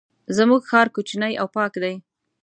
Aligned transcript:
زمونږ 0.37 0.61
ښار 0.69 0.87
کوچنی 0.95 1.33
او 1.41 1.47
پاک 1.55 1.73
دی. 1.83 1.95